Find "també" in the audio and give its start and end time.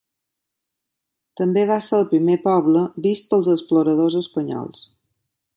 1.41-1.65